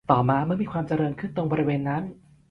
[0.11, 2.03] ต่อมาเมื่อมีความเจริญขึ้นตรงบริเวณนั้น